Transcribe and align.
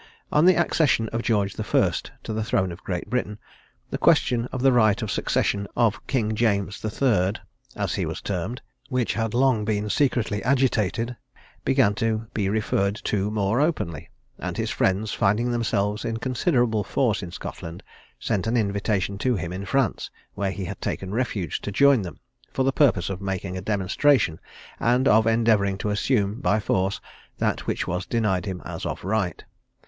On 0.31 0.45
the 0.45 0.55
accession 0.55 1.09
of 1.09 1.21
George 1.21 1.53
the 1.53 1.63
First 1.63 2.11
to 2.23 2.33
the 2.33 2.43
throne 2.43 2.71
of 2.71 2.83
Great 2.83 3.07
Britain, 3.07 3.37
the 3.91 3.99
question 3.99 4.47
of 4.51 4.63
the 4.63 4.71
right 4.71 4.99
of 5.03 5.11
succession 5.11 5.67
of 5.77 6.07
King 6.07 6.33
James 6.33 6.81
the 6.81 6.89
Third, 6.89 7.39
as 7.75 7.93
he 7.93 8.07
was 8.07 8.19
termed, 8.19 8.63
which 8.89 9.13
had 9.13 9.35
long 9.35 9.63
been 9.63 9.91
secretly 9.91 10.41
agitated, 10.43 11.15
began 11.63 11.93
to 11.93 12.25
be 12.33 12.49
referred 12.49 12.95
to 13.03 13.29
more 13.29 13.61
openly; 13.61 14.09
and 14.39 14.57
his 14.57 14.71
friends, 14.71 15.13
finding 15.13 15.51
themselves 15.51 16.03
in 16.03 16.17
considerable 16.17 16.83
force 16.83 17.21
in 17.21 17.29
Scotland, 17.31 17.83
sent 18.19 18.47
an 18.47 18.57
invitation 18.57 19.19
to 19.19 19.35
him 19.35 19.53
in 19.53 19.67
France, 19.67 20.09
where 20.33 20.49
he 20.49 20.65
had 20.65 20.81
taken 20.81 21.13
refuge, 21.13 21.61
to 21.61 21.71
join 21.71 22.01
them, 22.01 22.17
for 22.51 22.63
the 22.63 22.73
purpose 22.73 23.11
of 23.11 23.21
making 23.21 23.55
a 23.55 23.61
demonstration, 23.61 24.39
and 24.79 25.07
of 25.07 25.27
endeavouring 25.27 25.77
to 25.77 25.91
assume 25.91 26.39
by 26.41 26.59
force, 26.59 26.99
that 27.37 27.67
which 27.67 27.85
was 27.87 28.07
denied 28.07 28.47
him 28.47 28.63
as 28.65 28.83
of 28.83 29.03
right. 29.03 29.43